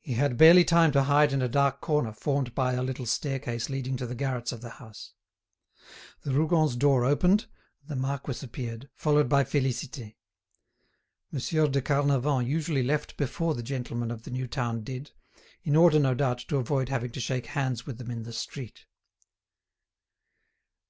[0.00, 3.70] He had barely time to hide in a dark corner formed by a little staircase
[3.70, 5.14] leading to the garrets of the house.
[6.20, 7.46] The Rougons' door opened,
[7.80, 10.16] and the marquis appeared, followed by Félicité.
[11.32, 15.12] Monsieur de Carnavant usually left before the gentlemen of the new town did,
[15.62, 18.84] in order no doubt to avoid having to shake hands with them in the street.